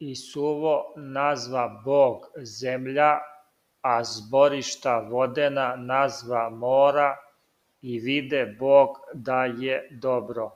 и 0.00 0.14
суво 0.16 0.74
назва 0.96 1.64
Бог 1.84 2.30
земља, 2.36 3.20
а 3.82 4.02
зборишта 4.04 4.98
водена 5.10 5.76
назва 5.76 6.50
мора, 6.50 7.16
и 7.82 7.98
виде 8.00 8.44
Бог 8.58 9.00
да 9.14 9.46
је 9.46 9.80
добро. 10.00 10.50